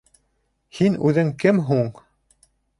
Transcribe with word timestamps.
—Һин 0.77 0.97
үҙең 1.11 1.31
кем 1.45 1.63
һуң? 1.71 1.95